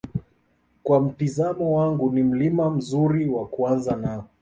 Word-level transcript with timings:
kwa 0.83 0.99
mtizamo 1.01 1.77
wangu 1.77 2.11
ni 2.11 2.23
Mlima 2.23 2.69
mzuri 2.69 3.29
wa 3.29 3.47
kuanza 3.47 3.95
nao 3.95 4.27